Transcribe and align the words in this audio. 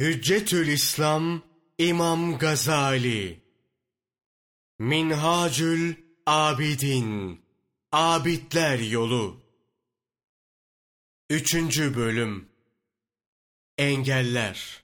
Hüccetül 0.00 0.68
İslam 0.68 1.42
İmam 1.78 2.38
Gazali 2.38 3.42
Minhacül 4.78 5.94
Abidin 6.26 7.40
Abidler 7.92 8.78
Yolu 8.78 9.40
Üçüncü 11.30 11.96
Bölüm 11.96 12.48
Engeller 13.78 14.82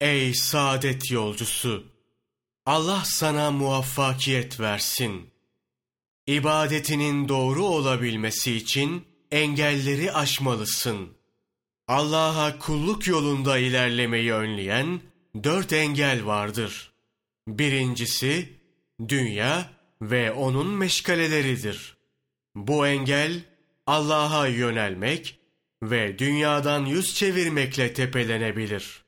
Ey 0.00 0.34
saadet 0.34 1.10
yolcusu! 1.10 1.86
Allah 2.66 3.02
sana 3.04 3.50
muvaffakiyet 3.50 4.60
versin. 4.60 5.30
İbadetinin 6.26 7.28
doğru 7.28 7.64
olabilmesi 7.64 8.52
için 8.52 9.06
engelleri 9.30 10.12
aşmalısın.'' 10.12 11.21
Allah'a 11.88 12.58
kulluk 12.58 13.06
yolunda 13.06 13.58
ilerlemeyi 13.58 14.32
önleyen 14.32 15.00
dört 15.44 15.72
engel 15.72 16.26
vardır. 16.26 16.92
Birincisi, 17.48 18.48
dünya 19.08 19.70
ve 20.02 20.32
onun 20.32 20.66
meşgaleleridir. 20.66 21.96
Bu 22.54 22.86
engel, 22.86 23.44
Allah'a 23.86 24.46
yönelmek 24.46 25.38
ve 25.82 26.18
dünyadan 26.18 26.84
yüz 26.86 27.14
çevirmekle 27.14 27.92
tepelenebilir. 27.92 29.04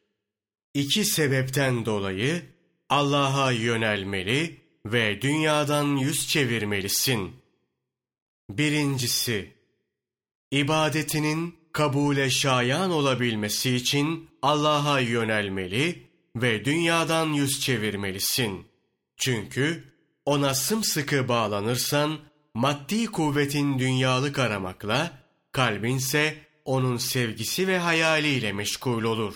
İki 0.74 1.04
sebepten 1.04 1.86
dolayı 1.86 2.42
Allah'a 2.88 3.52
yönelmeli 3.52 4.60
ve 4.86 5.22
dünyadan 5.22 5.96
yüz 5.96 6.28
çevirmelisin. 6.28 7.36
Birincisi, 8.50 9.52
ibadetinin 10.50 11.63
kabule 11.74 12.30
şayan 12.30 12.90
olabilmesi 12.90 13.76
için 13.76 14.30
Allah'a 14.42 15.00
yönelmeli 15.00 16.02
ve 16.36 16.64
dünyadan 16.64 17.32
yüz 17.32 17.60
çevirmelisin. 17.60 18.66
Çünkü 19.16 19.84
ona 20.24 20.54
sımsıkı 20.54 21.28
bağlanırsan 21.28 22.18
maddi 22.54 23.06
kuvvetin 23.06 23.78
dünyalık 23.78 24.38
aramakla, 24.38 25.18
kalbinse 25.52 26.36
onun 26.64 26.96
sevgisi 26.96 27.68
ve 27.68 27.78
hayaliyle 27.78 28.52
meşgul 28.52 29.02
olur. 29.02 29.34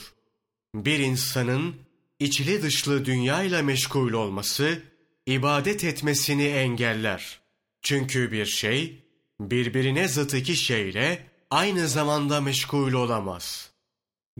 Bir 0.74 0.98
insanın 0.98 1.76
içli 2.18 2.62
dışlı 2.62 3.04
dünyayla 3.04 3.62
meşgul 3.62 4.12
olması, 4.12 4.82
ibadet 5.26 5.84
etmesini 5.84 6.44
engeller. 6.46 7.40
Çünkü 7.82 8.32
bir 8.32 8.46
şey, 8.46 9.04
birbirine 9.40 10.08
zıt 10.08 10.34
iki 10.34 10.56
şeyle 10.56 11.27
aynı 11.50 11.88
zamanda 11.88 12.40
meşgul 12.40 12.92
olamaz. 12.92 13.70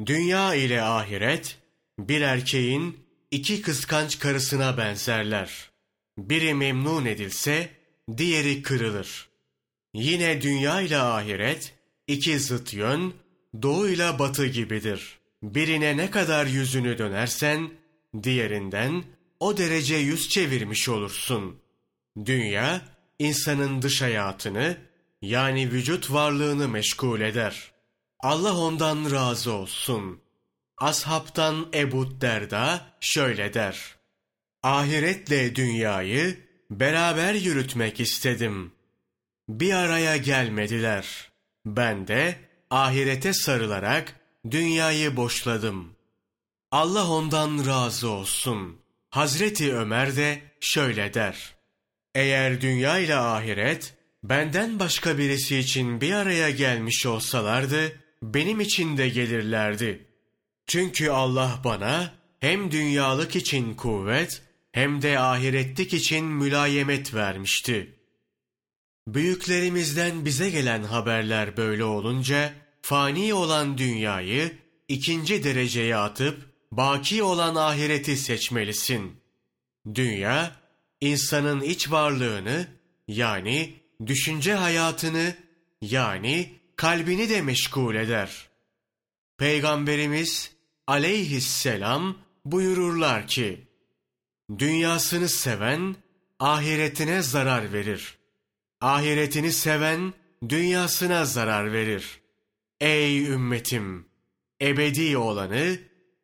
Dünya 0.07 0.55
ile 0.55 0.83
ahiret, 0.83 1.59
bir 1.99 2.21
erkeğin 2.21 2.99
iki 3.31 3.63
kıskanç 3.63 4.19
karısına 4.19 4.77
benzerler. 4.77 5.71
Biri 6.19 6.55
memnun 6.55 7.05
edilse, 7.05 7.71
diğeri 8.17 8.63
kırılır. 8.63 9.29
Yine 9.95 10.43
dünya 10.43 10.81
ile 10.81 10.99
ahiret, 10.99 11.75
iki 12.07 12.39
zıt 12.39 12.75
yön, 12.75 13.15
doğu 13.63 13.89
ile 13.89 14.19
batı 14.19 14.47
gibidir. 14.47 15.19
Birine 15.43 15.97
ne 15.97 16.11
kadar 16.11 16.47
yüzünü 16.47 16.99
dönersen, 16.99 17.71
diğerinden 18.23 19.05
o 19.41 19.57
derece 19.57 19.97
yüz 19.97 20.29
çevirmiş 20.29 20.89
olursun. 20.89 21.57
Dünya, 22.25 22.81
insanın 23.19 23.83
dış 23.83 24.03
hayatını, 24.03 24.77
yani 25.23 25.73
vücut 25.73 26.13
varlığını 26.13 26.69
meşgul 26.69 27.21
eder. 27.21 27.73
Allah 28.21 28.57
ondan 28.57 29.11
razı 29.11 29.53
olsun. 29.53 30.21
Ashabtan 30.79 31.67
Ebu 31.75 32.21
Derda 32.21 32.87
şöyle 33.01 33.55
der. 33.55 33.97
Ahiretle 34.63 35.57
dünyayı 35.57 36.49
beraber 36.71 37.35
yürütmek 37.35 38.01
istedim. 38.01 38.73
Bir 39.49 39.73
araya 39.73 40.17
gelmediler. 40.17 41.31
Ben 41.67 42.09
de 42.09 42.39
ahirete 42.71 43.33
sarılarak 43.33 44.15
dünyayı 44.51 45.17
boşladım. 45.17 45.97
Allah 46.71 47.11
ondan 47.11 47.67
razı 47.67 48.11
olsun. 48.11 48.81
Hazreti 49.11 49.77
Ömer 49.77 50.17
de 50.17 50.43
şöyle 50.61 51.15
der. 51.15 51.55
Eğer 52.15 52.61
dünya 52.61 52.99
ile 52.99 53.17
ahiret 53.17 53.95
benden 54.23 54.79
başka 54.79 55.19
birisi 55.19 55.59
için 55.59 56.01
bir 56.01 56.13
araya 56.13 56.51
gelmiş 56.51 57.07
olsalardı, 57.07 58.01
benim 58.23 58.61
için 58.61 58.97
de 58.97 59.09
gelirlerdi. 59.09 60.07
Çünkü 60.67 61.11
Allah 61.11 61.61
bana 61.65 62.15
hem 62.41 62.71
dünyalık 62.71 63.37
için 63.37 63.75
kuvvet, 63.75 64.43
hem 64.73 65.03
de 65.03 65.19
ahiretlik 65.19 65.95
için 65.95 66.25
mülayemet 66.25 67.15
vermişti. 67.15 67.95
Büyüklerimizden 69.07 70.25
bize 70.25 70.51
gelen 70.51 70.83
haberler 70.83 71.57
böyle 71.57 71.85
olunca, 71.85 72.53
fani 72.83 73.35
olan 73.35 73.79
dünyayı 73.79 74.59
ikinci 74.89 75.45
dereceye 75.45 75.97
atıp, 75.97 76.49
baki 76.73 77.23
olan 77.23 77.55
ahireti 77.55 78.17
seçmelisin. 78.17 79.17
Dünya, 79.95 80.57
insanın 81.01 81.61
iç 81.61 81.91
varlığını, 81.91 82.67
yani 83.09 83.78
düşünce 84.07 84.55
hayatını 84.55 85.35
yani 85.83 86.53
kalbini 86.77 87.29
de 87.29 87.43
meşgul 87.43 87.95
eder. 87.95 88.49
Peygamberimiz 89.39 90.53
aleyhisselam 90.87 92.19
buyururlar 92.45 93.27
ki, 93.27 93.69
Dünyasını 94.59 95.29
seven 95.29 95.97
ahiretine 96.39 97.23
zarar 97.23 97.73
verir. 97.73 98.19
Ahiretini 98.81 99.53
seven 99.53 100.15
dünyasına 100.49 101.25
zarar 101.25 101.73
verir. 101.73 102.21
Ey 102.81 103.27
ümmetim! 103.27 104.09
Ebedi 104.63 105.17
olanı 105.17 105.79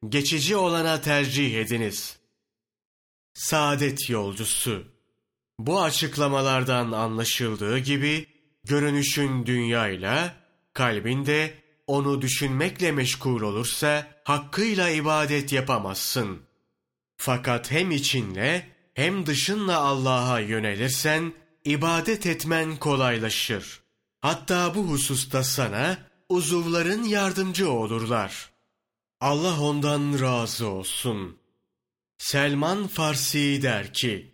geçici 0.09 0.57
olana 0.57 1.01
tercih 1.01 1.55
ediniz. 1.61 2.19
Saadet 3.35 4.11
yolcusu 4.11 4.94
bu 5.59 5.83
açıklamalardan 5.83 6.93
anlaşıldığı 6.93 7.79
gibi 7.79 8.27
görünüşün 8.65 9.47
dünyayla, 9.47 10.35
kalbinde 10.73 11.55
onu 11.87 12.23
düşünmekle 12.23 12.93
meşgul 12.93 13.43
olursa 13.43 14.07
hakkıyla 14.25 14.91
ibadet 14.91 15.53
yapamazsın. 15.53 16.43
Fakat 17.17 17.71
hem 17.71 17.91
içinle 17.91 18.69
hem 18.95 19.27
dışınla 19.27 19.79
Allah'a 19.79 20.41
yönelirsen 20.41 21.33
ibadet 21.65 22.27
etmen 22.27 22.77
kolaylaşır. 22.77 23.81
Hatta 24.21 24.75
bu 24.75 24.83
hususta 24.89 25.45
sana 25.45 25.99
uzuvların 26.29 27.03
yardımcı 27.03 27.71
olurlar. 27.71 28.51
Allah 29.21 29.61
ondan 29.61 30.21
razı 30.21 30.69
olsun. 30.69 31.39
Selman 32.19 32.87
Farsi 32.87 33.63
der 33.63 33.93
ki, 33.93 34.34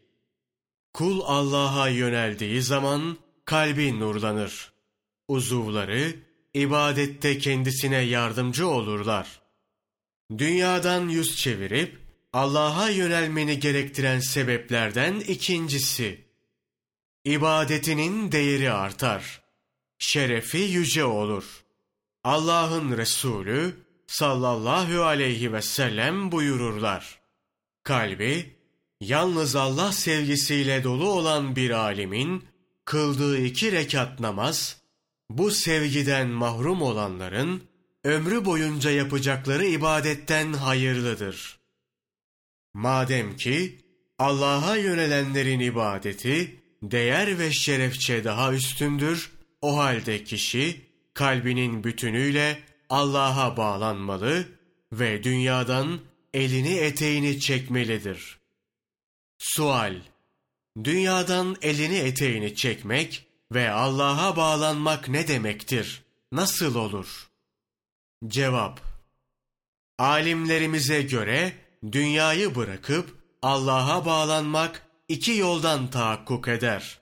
Kul 0.92 1.20
Allah'a 1.20 1.88
yöneldiği 1.88 2.62
zaman 2.62 3.18
kalbi 3.44 4.00
nurlanır. 4.00 4.72
Uzuvları 5.28 6.16
ibadette 6.54 7.38
kendisine 7.38 8.00
yardımcı 8.00 8.68
olurlar. 8.68 9.40
Dünyadan 10.38 11.08
yüz 11.08 11.36
çevirip 11.36 11.98
Allah'a 12.32 12.90
yönelmeni 12.90 13.60
gerektiren 13.60 14.20
sebeplerden 14.20 15.20
ikincisi. 15.20 16.24
İbadetinin 17.24 18.32
değeri 18.32 18.70
artar. 18.70 19.42
Şerefi 19.98 20.58
yüce 20.58 21.04
olur. 21.04 21.64
Allah'ın 22.24 22.96
Resulü 22.96 23.76
sallallahu 24.06 25.02
aleyhi 25.02 25.52
ve 25.52 25.62
sellem 25.62 26.32
buyururlar. 26.32 27.20
Kalbi 27.82 28.59
Yalnız 29.00 29.56
Allah 29.56 29.92
sevgisiyle 29.92 30.84
dolu 30.84 31.10
olan 31.10 31.56
bir 31.56 31.70
alimin 31.70 32.44
kıldığı 32.84 33.38
iki 33.38 33.72
rekat 33.72 34.20
namaz, 34.20 34.80
bu 35.30 35.50
sevgiden 35.50 36.28
mahrum 36.28 36.82
olanların 36.82 37.62
ömrü 38.04 38.44
boyunca 38.44 38.90
yapacakları 38.90 39.66
ibadetten 39.66 40.52
hayırlıdır. 40.52 41.58
Madem 42.74 43.36
ki 43.36 43.78
Allah'a 44.18 44.76
yönelenlerin 44.76 45.60
ibadeti 45.60 46.60
değer 46.82 47.38
ve 47.38 47.52
şerefçe 47.52 48.24
daha 48.24 48.52
üstündür, 48.52 49.30
o 49.62 49.76
halde 49.76 50.24
kişi 50.24 50.80
kalbinin 51.14 51.84
bütünüyle 51.84 52.58
Allah'a 52.88 53.56
bağlanmalı 53.56 54.48
ve 54.92 55.22
dünyadan 55.22 56.00
elini 56.34 56.74
eteğini 56.74 57.40
çekmelidir.'' 57.40 58.39
Sual 59.42 59.94
Dünyadan 60.84 61.56
elini 61.62 61.96
eteğini 61.96 62.54
çekmek 62.54 63.26
ve 63.52 63.70
Allah'a 63.70 64.36
bağlanmak 64.36 65.08
ne 65.08 65.28
demektir? 65.28 66.02
Nasıl 66.32 66.74
olur? 66.74 67.28
Cevap 68.26 68.80
Alimlerimize 69.98 71.02
göre 71.02 71.52
dünyayı 71.92 72.54
bırakıp 72.54 73.16
Allah'a 73.42 74.04
bağlanmak 74.04 74.86
iki 75.08 75.32
yoldan 75.32 75.90
tahakkuk 75.90 76.48
eder. 76.48 77.00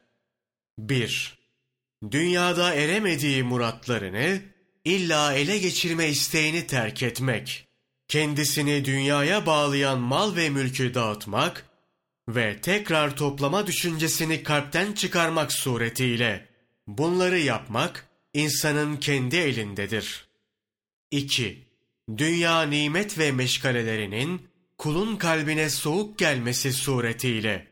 1. 0.78 1.38
Dünyada 2.10 2.74
eremediği 2.74 3.42
muratlarını 3.42 4.42
illa 4.84 5.34
ele 5.34 5.58
geçirme 5.58 6.08
isteğini 6.08 6.66
terk 6.66 7.02
etmek, 7.02 7.66
kendisini 8.08 8.84
dünyaya 8.84 9.46
bağlayan 9.46 10.00
mal 10.00 10.36
ve 10.36 10.50
mülkü 10.50 10.94
dağıtmak 10.94 11.67
ve 12.28 12.60
tekrar 12.60 13.16
toplama 13.16 13.66
düşüncesini 13.66 14.42
kalpten 14.42 14.92
çıkarmak 14.92 15.52
suretiyle 15.52 16.48
bunları 16.86 17.38
yapmak 17.38 18.08
insanın 18.34 18.96
kendi 18.96 19.36
elindedir. 19.36 20.28
2. 21.10 21.68
Dünya 22.16 22.62
nimet 22.62 23.18
ve 23.18 23.32
meşgalelerinin 23.32 24.48
kulun 24.78 25.16
kalbine 25.16 25.70
soğuk 25.70 26.18
gelmesi 26.18 26.72
suretiyle. 26.72 27.66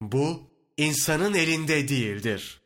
Bu 0.00 0.50
insanın 0.76 1.34
elinde 1.34 1.88
değildir. 1.88 2.60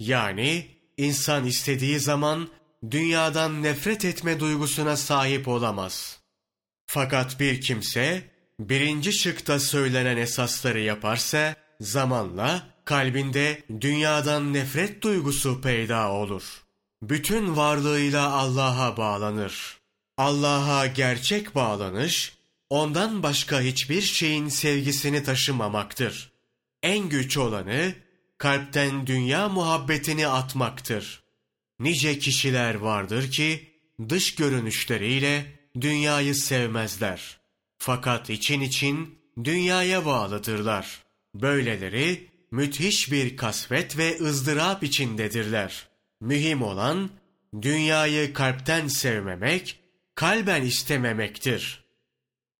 Yani 0.00 0.66
insan 0.96 1.46
istediği 1.46 2.00
zaman 2.00 2.48
dünyadan 2.90 3.62
nefret 3.62 4.04
etme 4.04 4.40
duygusuna 4.40 4.96
sahip 4.96 5.48
olamaz. 5.48 6.20
Fakat 6.86 7.40
bir 7.40 7.60
kimse 7.60 8.31
birinci 8.68 9.12
şıkta 9.12 9.60
söylenen 9.60 10.16
esasları 10.16 10.80
yaparsa 10.80 11.54
zamanla 11.80 12.66
kalbinde 12.84 13.62
dünyadan 13.80 14.54
nefret 14.54 15.02
duygusu 15.02 15.60
peyda 15.60 16.10
olur. 16.10 16.62
Bütün 17.02 17.56
varlığıyla 17.56 18.32
Allah'a 18.32 18.96
bağlanır. 18.96 19.78
Allah'a 20.16 20.86
gerçek 20.86 21.54
bağlanış, 21.54 22.32
ondan 22.70 23.22
başka 23.22 23.60
hiçbir 23.60 24.02
şeyin 24.02 24.48
sevgisini 24.48 25.22
taşımamaktır. 25.22 26.32
En 26.82 27.08
güç 27.08 27.38
olanı, 27.38 27.94
kalpten 28.38 29.06
dünya 29.06 29.48
muhabbetini 29.48 30.28
atmaktır. 30.28 31.22
Nice 31.80 32.18
kişiler 32.18 32.74
vardır 32.74 33.30
ki, 33.30 33.70
dış 34.08 34.34
görünüşleriyle 34.34 35.44
dünyayı 35.80 36.34
sevmezler. 36.34 37.41
Fakat 37.84 38.30
için 38.30 38.60
için 38.60 39.18
dünyaya 39.44 40.06
bağlıdırlar. 40.06 41.02
Böyleleri 41.34 42.28
müthiş 42.50 43.12
bir 43.12 43.36
kasvet 43.36 43.98
ve 43.98 44.18
ızdırap 44.20 44.82
içindedirler. 44.82 45.88
Mühim 46.20 46.62
olan 46.62 47.10
dünyayı 47.62 48.32
kalpten 48.32 48.88
sevmemek, 48.88 49.80
kalben 50.14 50.62
istememektir. 50.62 51.84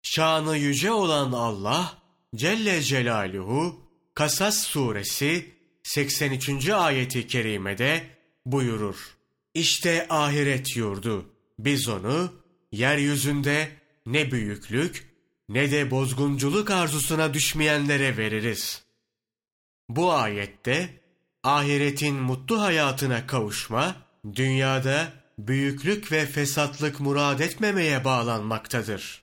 Şanı 0.03 0.57
yüce 0.57 0.93
olan 0.93 1.33
Allah 1.33 1.99
Celle 2.35 2.83
Celaluhu 2.83 3.81
Kasas 4.15 4.63
suresi 4.63 5.55
83. 5.83 6.69
ayeti 6.69 7.27
kerimede 7.27 8.07
buyurur. 8.47 9.17
İşte 9.55 10.07
ahiret 10.11 10.77
yurdu. 10.77 11.31
Biz 11.59 11.89
onu 11.89 12.33
yeryüzünde 12.73 13.69
ne 14.07 14.31
büyüklük 14.31 15.12
ne 15.49 15.71
de 15.71 15.91
bozgunculuk 15.91 16.71
arzusuna 16.71 17.35
düşmeyenlere 17.35 18.17
veririz. 18.17 18.83
Bu 19.89 20.13
ayette 20.13 21.01
ahiretin 21.43 22.15
mutlu 22.15 22.61
hayatına 22.61 23.27
kavuşma, 23.27 23.97
dünyada 24.35 25.13
büyüklük 25.39 26.13
ve 26.13 26.27
fesatlık 26.27 27.01
murad 27.01 27.41
etmemeye 27.41 28.05
bağlanmaktadır. 28.05 29.23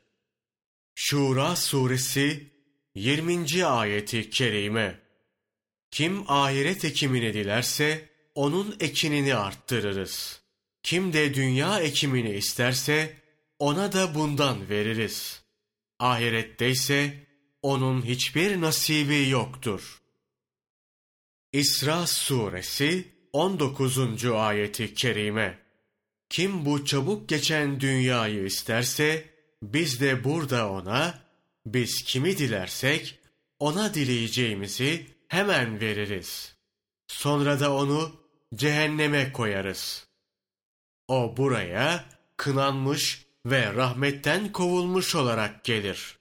Şura 0.95 1.55
suresi 1.55 2.53
20. 2.95 3.65
ayeti 3.65 4.29
kerime 4.29 4.99
Kim 5.91 6.31
ahiret 6.31 6.85
ekimini 6.85 7.33
dilerse 7.33 8.09
onun 8.35 8.75
ekinini 8.79 9.35
arttırırız. 9.35 10.41
Kim 10.83 11.13
de 11.13 11.33
dünya 11.33 11.79
ekimini 11.79 12.33
isterse 12.33 13.17
ona 13.59 13.93
da 13.93 14.15
bundan 14.15 14.69
veririz. 14.69 15.41
Ahirette 15.99 16.69
ise 16.69 17.27
onun 17.61 18.01
hiçbir 18.01 18.61
nasibi 18.61 19.29
yoktur. 19.29 20.01
İsra 21.53 22.07
suresi 22.07 23.07
19. 23.33 24.25
ayeti 24.25 24.93
kerime 24.93 25.59
Kim 26.29 26.65
bu 26.65 26.85
çabuk 26.85 27.29
geçen 27.29 27.79
dünyayı 27.79 28.45
isterse 28.45 29.29
biz 29.63 30.01
de 30.01 30.23
burada 30.23 30.71
ona, 30.71 31.21
biz 31.65 32.03
kimi 32.03 32.37
dilersek 32.37 33.19
ona 33.59 33.93
dileyeceğimizi 33.93 35.07
hemen 35.27 35.81
veririz. 35.81 36.55
Sonra 37.07 37.59
da 37.59 37.75
onu 37.75 38.11
cehenneme 38.55 39.31
koyarız. 39.31 40.07
O 41.07 41.37
buraya 41.37 42.05
kınanmış 42.37 43.25
ve 43.45 43.73
rahmetten 43.73 44.51
kovulmuş 44.51 45.15
olarak 45.15 45.63
gelir. 45.63 46.17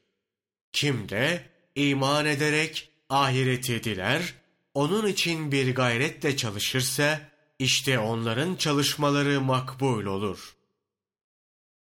Kim 0.73 1.09
de 1.09 1.45
iman 1.75 2.27
ederek 2.27 2.91
ahireti 3.09 3.85
diler, 3.85 4.35
onun 4.75 5.07
için 5.07 5.53
bir 5.53 5.75
gayretle 5.75 6.37
çalışırsa, 6.37 7.21
işte 7.59 7.99
onların 7.99 8.57
çalışmaları 8.57 9.41
makbul 9.41 10.05
olur. 10.05 10.57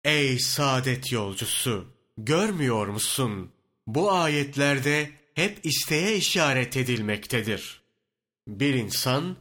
Ey 0.05 0.39
saadet 0.39 1.13
yolcusu! 1.13 1.97
Görmüyor 2.19 2.87
musun? 2.87 3.53
Bu 3.87 4.13
ayetlerde 4.13 5.11
hep 5.35 5.67
isteğe 5.67 6.17
işaret 6.17 6.77
edilmektedir. 6.77 7.81
Bir 8.49 8.75
insan, 8.75 9.37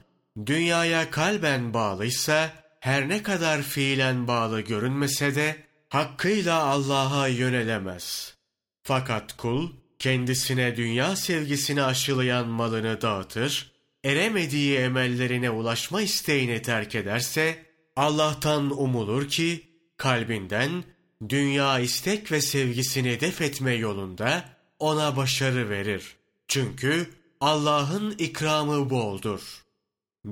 dünyaya 0.45 1.11
kalben 1.11 1.73
bağlıysa, 1.73 2.53
her 2.79 3.09
ne 3.09 3.23
kadar 3.23 3.61
fiilen 3.61 4.27
bağlı 4.27 4.61
görünmese 4.61 5.35
de, 5.35 5.55
hakkıyla 5.95 6.63
Allah'a 6.63 7.27
yönelemez. 7.27 8.35
Fakat 8.83 9.37
kul, 9.37 9.69
kendisine 9.99 10.77
dünya 10.77 11.15
sevgisini 11.15 11.83
aşılayan 11.83 12.47
malını 12.47 13.01
dağıtır, 13.01 13.71
eremediği 14.03 14.77
emellerine 14.77 15.49
ulaşma 15.49 16.01
isteğini 16.01 16.61
terk 16.61 16.95
ederse, 16.95 17.65
Allah'tan 17.95 18.81
umulur 18.81 19.29
ki, 19.29 19.63
kalbinden 19.97 20.83
dünya 21.29 21.79
istek 21.79 22.31
ve 22.31 22.41
sevgisini 22.41 23.19
def 23.19 23.41
etme 23.41 23.73
yolunda 23.73 24.49
ona 24.79 25.17
başarı 25.17 25.69
verir. 25.69 26.15
Çünkü 26.47 27.09
Allah'ın 27.41 28.11
ikramı 28.11 28.89
boldur. 28.89 29.41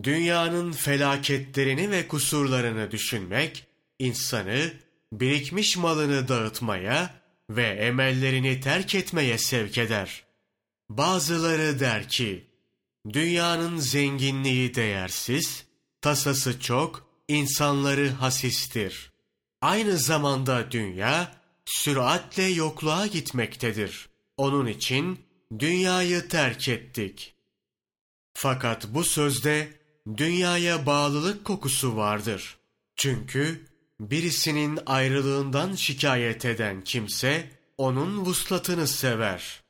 Dünyanın 0.04 0.72
felaketlerini 0.72 1.92
ve 1.92 2.08
kusurlarını 2.08 2.92
düşünmek, 2.92 3.66
insanı 4.00 4.74
birikmiş 5.20 5.78
malını 5.78 6.28
dağıtmaya 6.28 7.14
ve 7.50 7.68
emellerini 7.68 8.60
terk 8.60 8.96
etmeye 8.96 9.38
sevk 9.38 9.78
eder. 9.78 10.24
Bazıları 10.90 11.80
der 11.80 12.10
ki, 12.10 12.48
dünyanın 13.14 13.78
zenginliği 13.78 14.76
değersiz, 14.76 15.66
tasası 16.02 16.60
çok, 16.60 17.08
insanları 17.28 18.10
hasistir. 18.10 19.12
Aynı 19.62 19.98
zamanda 19.98 20.72
dünya, 20.72 21.36
süratle 21.66 22.44
yokluğa 22.44 23.08
gitmektedir. 23.08 24.10
Onun 24.38 24.66
için 24.68 25.20
dünyayı 25.60 26.28
terk 26.28 26.68
ettik. 26.68 27.36
Fakat 28.34 28.88
bu 28.88 29.04
sözde 29.04 29.74
dünyaya 30.18 30.86
bağlılık 30.86 31.46
kokusu 31.46 31.96
vardır. 31.96 32.58
Çünkü 32.96 33.73
birisinin 34.00 34.80
ayrılığından 34.86 35.76
şikayet 35.76 36.46
eden 36.46 36.84
kimse 36.84 37.50
onun 37.78 38.26
vuslatını 38.26 38.88
sever. 38.88 39.64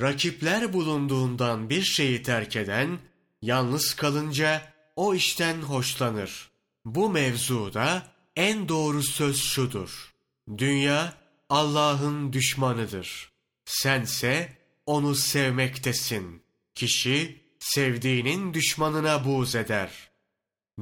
Rakipler 0.00 0.72
bulunduğundan 0.72 1.70
bir 1.70 1.82
şeyi 1.82 2.22
terk 2.22 2.56
eden 2.56 2.98
yalnız 3.42 3.94
kalınca 3.94 4.72
o 4.96 5.14
işten 5.14 5.62
hoşlanır. 5.62 6.50
Bu 6.84 7.10
mevzuda 7.10 8.02
en 8.36 8.68
doğru 8.68 9.02
söz 9.02 9.42
şudur. 9.42 10.14
Dünya 10.58 11.14
Allah'ın 11.48 12.32
düşmanıdır. 12.32 13.32
Sense 13.64 14.58
onu 14.86 15.14
sevmektesin. 15.14 16.42
Kişi 16.74 17.42
sevdiğinin 17.58 18.54
düşmanına 18.54 19.24
buğz 19.24 19.54
eder. 19.54 20.10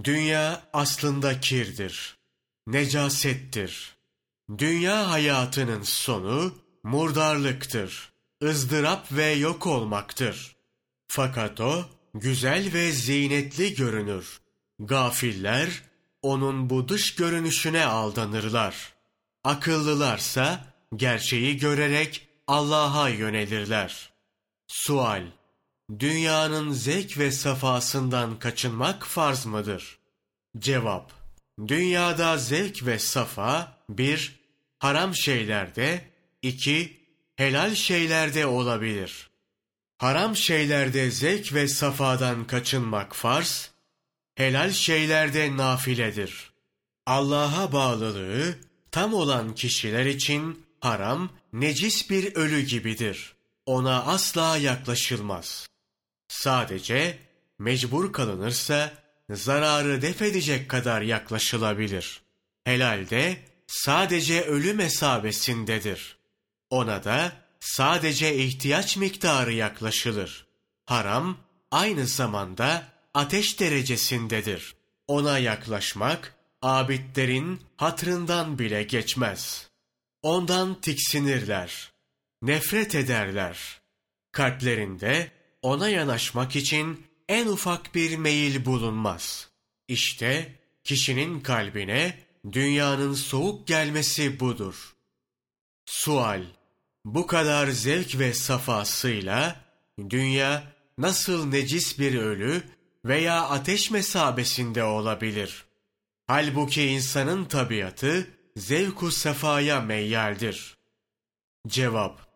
Dünya 0.04 0.62
aslında 0.72 1.40
kirdir 1.40 2.15
necasettir. 2.66 3.96
Dünya 4.58 5.10
hayatının 5.10 5.82
sonu 5.82 6.54
murdarlıktır, 6.82 8.12
ızdırap 8.42 9.12
ve 9.12 9.24
yok 9.24 9.66
olmaktır. 9.66 10.56
Fakat 11.08 11.60
o 11.60 11.84
güzel 12.14 12.72
ve 12.72 12.92
zinetli 12.92 13.74
görünür. 13.74 14.40
Gafiller 14.78 15.82
onun 16.22 16.70
bu 16.70 16.88
dış 16.88 17.14
görünüşüne 17.14 17.84
aldanırlar. 17.84 18.94
Akıllılarsa 19.44 20.64
gerçeği 20.96 21.56
görerek 21.56 22.28
Allah'a 22.46 23.08
yönelirler. 23.08 24.12
Sual 24.66 25.22
Dünyanın 25.98 26.72
zevk 26.72 27.18
ve 27.18 27.30
safasından 27.30 28.38
kaçınmak 28.38 29.06
farz 29.06 29.46
mıdır? 29.46 29.98
Cevap 30.58 31.12
Dünyada 31.68 32.38
zevk 32.38 32.86
ve 32.86 32.98
safa 32.98 33.78
bir, 33.88 34.40
haram 34.78 35.14
şeylerde, 35.14 36.10
iki, 36.42 37.00
helal 37.36 37.74
şeylerde 37.74 38.46
olabilir. 38.46 39.30
Haram 39.98 40.36
şeylerde 40.36 41.10
zevk 41.10 41.54
ve 41.54 41.68
safadan 41.68 42.46
kaçınmak 42.46 43.16
farz, 43.16 43.70
helal 44.34 44.70
şeylerde 44.70 45.56
nafiledir. 45.56 46.50
Allah'a 47.06 47.72
bağlılığı 47.72 48.58
tam 48.90 49.14
olan 49.14 49.54
kişiler 49.54 50.06
için 50.06 50.66
haram 50.80 51.30
necis 51.52 52.10
bir 52.10 52.34
ölü 52.34 52.60
gibidir. 52.60 53.34
Ona 53.66 54.04
asla 54.04 54.56
yaklaşılmaz. 54.56 55.66
Sadece 56.28 57.18
mecbur 57.58 58.12
kalınırsa 58.12 58.92
zararı 59.30 60.02
defedecek 60.02 60.68
kadar 60.68 61.02
yaklaşılabilir. 61.02 62.22
Helalde 62.64 63.36
sadece 63.66 64.42
ölü 64.42 64.74
mesabesindedir. 64.74 66.18
Ona 66.70 67.04
da 67.04 67.32
sadece 67.60 68.36
ihtiyaç 68.36 68.96
miktarı 68.96 69.52
yaklaşılır. 69.52 70.46
Haram 70.86 71.38
aynı 71.70 72.06
zamanda 72.06 72.82
ateş 73.14 73.60
derecesindedir. 73.60 74.74
Ona 75.06 75.38
yaklaşmak 75.38 76.34
abidlerin 76.62 77.60
hatrından 77.76 78.58
bile 78.58 78.82
geçmez. 78.82 79.70
Ondan 80.22 80.80
tiksinirler, 80.80 81.92
nefret 82.42 82.94
ederler. 82.94 83.80
Kalplerinde 84.32 85.30
ona 85.62 85.88
yanaşmak 85.88 86.56
için 86.56 87.06
en 87.28 87.46
ufak 87.46 87.94
bir 87.94 88.16
meyil 88.16 88.64
bulunmaz. 88.64 89.50
İşte 89.88 90.54
kişinin 90.84 91.40
kalbine 91.40 92.18
dünyanın 92.52 93.14
soğuk 93.14 93.66
gelmesi 93.66 94.40
budur. 94.40 94.94
Sual 95.86 96.42
Bu 97.04 97.26
kadar 97.26 97.68
zevk 97.68 98.18
ve 98.18 98.34
safasıyla 98.34 99.60
dünya 100.10 100.72
nasıl 100.98 101.46
necis 101.46 101.98
bir 101.98 102.14
ölü 102.14 102.62
veya 103.04 103.42
ateş 103.42 103.90
mesabesinde 103.90 104.84
olabilir? 104.84 105.64
Halbuki 106.26 106.82
insanın 106.86 107.44
tabiatı 107.44 108.26
zevku 108.56 109.10
sefaya 109.10 109.80
meyyaldir. 109.80 110.76
Cevap 111.68 112.26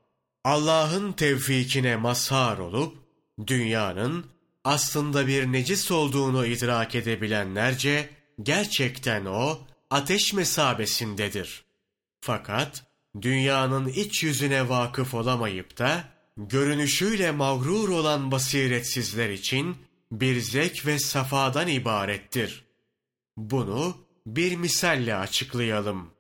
Allah'ın 0.45 1.13
tevfikine 1.13 1.97
mazhar 1.97 2.59
olup 2.59 2.99
dünyanın 3.47 4.27
aslında 4.65 5.27
bir 5.27 5.53
necis 5.53 5.91
olduğunu 5.91 6.47
idrak 6.47 6.95
edebilenlerce 6.95 8.11
gerçekten 8.43 9.25
o 9.25 9.59
ateş 9.91 10.33
mesabesindedir. 10.33 11.65
Fakat 12.21 12.85
dünyanın 13.23 13.89
iç 13.89 14.23
yüzüne 14.23 14.69
vakıf 14.69 15.15
olamayıp 15.15 15.79
da 15.79 16.05
görünüşüyle 16.37 17.31
mağrur 17.31 17.89
olan 17.89 18.31
basiretsizler 18.31 19.31
için 19.31 19.77
bir 20.13 20.41
zek 20.41 20.87
ve 20.87 20.99
safadan 20.99 21.69
ibarettir. 21.69 22.65
Bunu 23.37 23.97
bir 24.27 24.57
misalle 24.57 25.17
açıklayalım. 25.17 26.11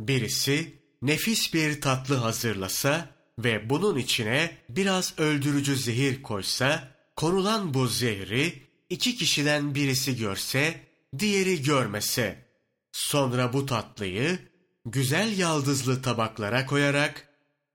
Birisi 0.00 0.80
nefis 1.02 1.54
bir 1.54 1.80
tatlı 1.80 2.14
hazırlasa 2.14 3.08
ve 3.38 3.70
bunun 3.70 3.98
içine 3.98 4.56
biraz 4.68 5.18
öldürücü 5.18 5.76
zehir 5.76 6.22
koysa, 6.22 6.88
konulan 7.20 7.74
bu 7.74 7.86
zehri 7.86 8.62
iki 8.90 9.16
kişiden 9.16 9.74
birisi 9.74 10.16
görse, 10.16 10.80
diğeri 11.18 11.62
görmese, 11.62 12.46
sonra 12.92 13.52
bu 13.52 13.66
tatlıyı 13.66 14.38
güzel 14.84 15.38
yaldızlı 15.38 16.02
tabaklara 16.02 16.66
koyarak 16.66 17.28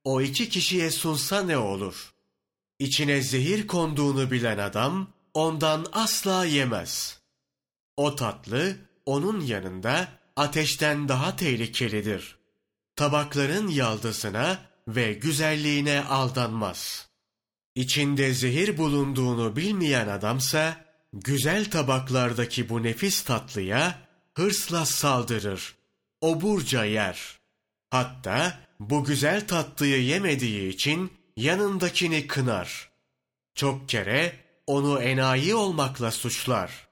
o 0.04 0.22
iki 0.22 0.50
kişiye 0.50 0.92
sunsa 0.92 1.42
ne 1.42 1.58
olur? 1.58 2.14
İçine 2.80 3.22
zehir 3.22 3.68
konduğunu 3.68 4.32
bilen 4.32 4.58
adam 4.58 5.08
ondan 5.34 5.86
asla 5.92 6.46
yemez. 6.46 7.20
O 7.98 8.16
tatlı 8.16 8.76
onun 9.06 9.42
yanında 9.42 10.08
ateşten 10.36 11.10
daha 11.10 11.36
tehlikelidir. 11.36 12.38
Tabakların 12.96 13.68
yaldızına 13.68 14.60
ve 14.88 15.14
güzelliğine 15.14 16.04
aldanmaz. 16.04 17.10
İçinde 17.76 18.34
zehir 18.34 18.78
bulunduğunu 18.78 19.56
bilmeyen 19.56 20.08
adamsa, 20.08 20.86
güzel 21.14 21.72
tabaklardaki 21.72 22.70
bu 22.70 22.84
nefis 22.84 23.24
tatlıya 23.24 24.00
hırsla 24.34 24.86
saldırır. 24.86 25.76
Oburca 26.22 26.86
yer. 26.86 27.40
Hatta 27.90 28.60
bu 28.80 29.04
güzel 29.04 29.48
tatlıyı 29.48 30.04
yemediği 30.04 30.70
için 30.70 31.14
yanındakini 31.38 32.28
kınar. 32.28 32.90
Çok 33.56 33.90
kere 33.90 34.36
onu 34.68 35.02
enayi 35.02 35.56
olmakla 35.56 36.12
suçlar. 36.12 36.88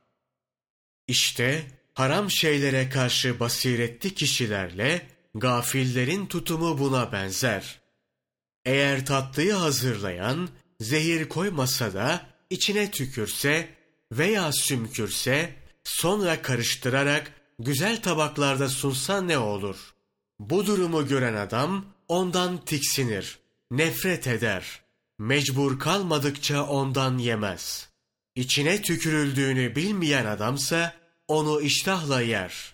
İşte 1.07 1.67
haram 1.93 2.31
şeylere 2.31 2.89
karşı 2.89 3.39
basiretli 3.39 4.15
kişilerle 4.15 5.07
gafillerin 5.35 6.25
tutumu 6.25 6.79
buna 6.79 7.11
benzer. 7.11 7.79
Eğer 8.65 9.05
tatlıyı 9.05 9.53
hazırlayan 9.53 10.49
zehir 10.79 11.29
koymasa 11.29 11.93
da 11.93 12.25
içine 12.49 12.91
tükürse 12.91 13.69
veya 14.11 14.51
sümkürse 14.51 15.53
sonra 15.83 16.41
karıştırarak 16.41 17.31
güzel 17.59 18.01
tabaklarda 18.01 18.69
sunsa 18.69 19.21
ne 19.21 19.37
olur? 19.37 19.93
Bu 20.39 20.65
durumu 20.65 21.07
gören 21.07 21.33
adam 21.33 21.85
ondan 22.07 22.65
tiksinir, 22.65 23.39
nefret 23.71 24.27
eder. 24.27 24.81
Mecbur 25.19 25.79
kalmadıkça 25.79 26.63
ondan 26.63 27.17
yemez. 27.17 27.89
İçine 28.35 28.81
tükürüldüğünü 28.81 29.75
bilmeyen 29.75 30.25
adamsa 30.25 30.93
onu 31.27 31.61
iştahla 31.61 32.21
yer. 32.21 32.73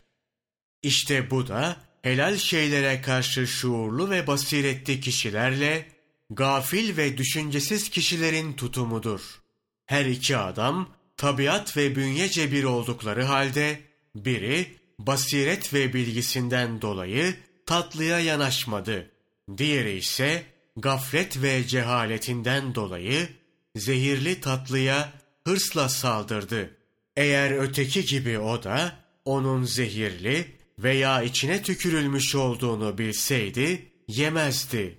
İşte 0.84 1.32
bu 1.32 1.48
da 1.48 1.78
helal 2.02 2.38
şeylere 2.38 3.02
karşı 3.02 3.48
şuurlu 3.48 4.10
ve 4.10 4.28
basiretli 4.28 5.02
kişilerle 5.02 5.99
gafil 6.30 6.98
ve 6.98 7.18
düşüncesiz 7.18 7.90
kişilerin 7.90 8.54
tutumudur. 8.54 9.22
Her 9.86 10.06
iki 10.06 10.38
adam 10.38 10.90
tabiat 11.18 11.78
ve 11.78 11.96
bünyece 11.96 12.52
bir 12.52 12.64
oldukları 12.64 13.24
halde 13.24 13.82
biri 14.16 14.76
basiret 15.00 15.74
ve 15.74 15.94
bilgisinden 15.94 16.82
dolayı 16.82 17.36
tatlıya 17.66 18.20
yanaşmadı. 18.20 19.12
Diğeri 19.58 19.98
ise 19.98 20.44
gaflet 20.78 21.42
ve 21.42 21.68
cehaletinden 21.68 22.76
dolayı 22.76 23.30
zehirli 23.76 24.42
tatlıya 24.42 25.14
hırsla 25.48 25.90
saldırdı. 25.90 26.78
Eğer 27.18 27.52
öteki 27.52 28.06
gibi 28.06 28.40
o 28.40 28.64
da 28.64 28.96
onun 29.26 29.64
zehirli 29.64 30.46
veya 30.80 31.24
içine 31.24 31.64
tükürülmüş 31.64 32.36
olduğunu 32.36 32.98
bilseydi 32.98 33.92
yemezdi. 34.08 34.99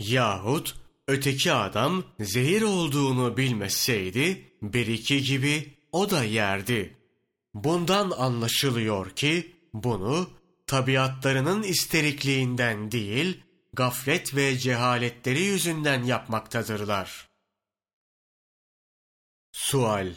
Yahut 0.00 0.74
öteki 1.08 1.52
adam 1.52 2.04
zehir 2.20 2.62
olduğunu 2.62 3.36
bilmeseydi 3.36 4.52
bir 4.62 4.86
iki 4.86 5.22
gibi 5.22 5.78
o 5.92 6.10
da 6.10 6.24
yerdi. 6.24 6.96
Bundan 7.54 8.10
anlaşılıyor 8.10 9.10
ki 9.10 9.56
bunu 9.74 10.30
tabiatlarının 10.66 11.62
isterikliğinden 11.62 12.92
değil, 12.92 13.42
gaflet 13.72 14.36
ve 14.36 14.58
cehaletleri 14.58 15.40
yüzünden 15.42 16.04
yapmaktadırlar. 16.04 17.28
Sual 19.52 20.14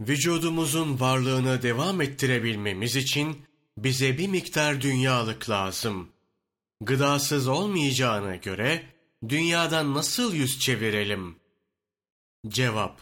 Vücudumuzun 0.00 1.00
varlığını 1.00 1.62
devam 1.62 2.00
ettirebilmemiz 2.00 2.96
için 2.96 3.46
bize 3.78 4.18
bir 4.18 4.28
miktar 4.28 4.80
dünyalık 4.80 5.50
lazım. 5.50 6.12
Gıdasız 6.80 7.48
olmayacağına 7.48 8.36
göre 8.36 8.86
dünyadan 9.28 9.94
nasıl 9.94 10.34
yüz 10.34 10.58
çevirelim? 10.58 11.36
Cevap 12.48 13.00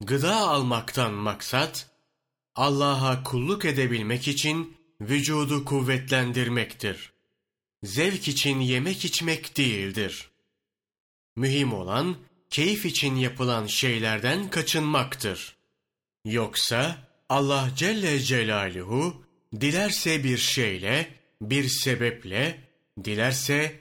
Gıda 0.00 0.36
almaktan 0.36 1.12
maksat, 1.12 1.90
Allah'a 2.54 3.22
kulluk 3.22 3.64
edebilmek 3.64 4.28
için 4.28 4.76
vücudu 5.00 5.64
kuvvetlendirmektir. 5.64 7.12
Zevk 7.82 8.28
için 8.28 8.60
yemek 8.60 9.04
içmek 9.04 9.56
değildir. 9.56 10.30
Mühim 11.36 11.72
olan, 11.72 12.16
keyif 12.50 12.86
için 12.86 13.14
yapılan 13.16 13.66
şeylerden 13.66 14.50
kaçınmaktır. 14.50 15.56
Yoksa 16.24 16.98
Allah 17.28 17.70
Celle 17.76 18.20
Celaluhu 18.20 19.24
dilerse 19.60 20.24
bir 20.24 20.38
şeyle 20.38 21.14
bir 21.42 21.68
sebeple, 21.68 22.65
dilerse 23.04 23.80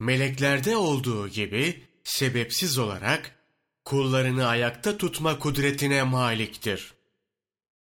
meleklerde 0.00 0.76
olduğu 0.76 1.28
gibi 1.28 1.82
sebepsiz 2.04 2.78
olarak 2.78 3.36
kullarını 3.84 4.46
ayakta 4.46 4.96
tutma 4.96 5.38
kudretine 5.38 6.02
maliktir. 6.02 6.94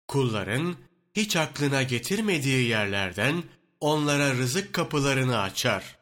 Kulların 0.07 0.75
hiç 1.13 1.35
aklına 1.35 1.83
getirmediği 1.83 2.67
yerlerden 2.67 3.43
onlara 3.79 4.33
rızık 4.33 4.73
kapılarını 4.73 5.39
açar. 5.39 5.97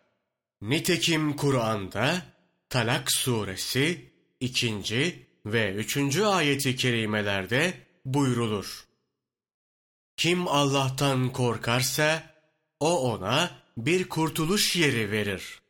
Nitekim 0.61 1.35
Kur'an'da 1.35 2.21
Talak 2.69 3.11
suresi 3.11 4.11
ikinci 4.39 5.25
ve 5.45 5.73
üçüncü 5.73 6.23
ayeti 6.23 6.75
kerimelerde 6.75 7.73
buyrulur. 8.05 8.85
Kim 10.17 10.47
Allah'tan 10.47 11.33
korkarsa 11.33 12.33
o 12.79 13.11
ona 13.11 13.58
bir 13.85 14.09
kurtuluş 14.09 14.75
yeri 14.75 15.11
verir. 15.11 15.61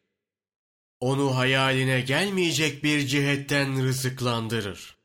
Onu 0.99 1.37
hayaline 1.37 2.01
gelmeyecek 2.01 2.83
bir 2.83 3.07
cihetten 3.07 3.83
rızıklandırır. 3.83 4.97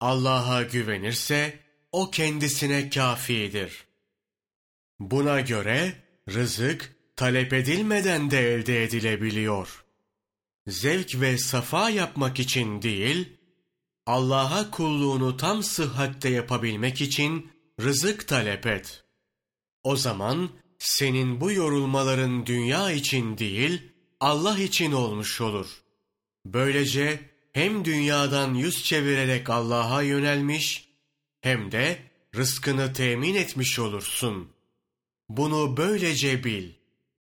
Allah'a 0.00 0.62
güvenirse 0.62 1.58
o 1.92 2.10
kendisine 2.10 2.90
kafidir. 2.90 3.84
Buna 5.00 5.40
göre 5.40 5.94
rızık 6.28 6.96
talep 7.16 7.52
edilmeden 7.52 8.30
de 8.30 8.54
elde 8.54 8.84
edilebiliyor. 8.84 9.84
Zevk 10.66 11.20
ve 11.20 11.38
safa 11.38 11.90
yapmak 11.90 12.40
için 12.40 12.82
değil, 12.82 13.36
Allah'a 14.06 14.70
kulluğunu 14.70 15.36
tam 15.36 15.62
sıhhatte 15.62 16.28
yapabilmek 16.28 17.00
için 17.00 17.52
rızık 17.80 18.28
talep 18.28 18.66
et. 18.66 19.04
O 19.82 19.96
zaman 19.96 20.50
senin 20.82 21.40
bu 21.40 21.52
yorulmaların 21.52 22.46
dünya 22.46 22.90
için 22.90 23.38
değil, 23.38 23.82
Allah 24.20 24.58
için 24.58 24.92
olmuş 24.92 25.40
olur. 25.40 25.66
Böylece 26.44 27.30
hem 27.52 27.84
dünyadan 27.84 28.54
yüz 28.54 28.84
çevirerek 28.84 29.50
Allah'a 29.50 30.02
yönelmiş, 30.02 30.88
hem 31.40 31.72
de 31.72 31.98
rızkını 32.36 32.92
temin 32.92 33.34
etmiş 33.34 33.78
olursun. 33.78 34.52
Bunu 35.28 35.76
böylece 35.76 36.44
bil.'' 36.44 36.81